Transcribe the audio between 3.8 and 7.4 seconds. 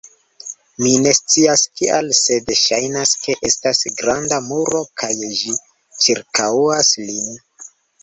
granda muro kaj ĝi ĉirkaŭas lin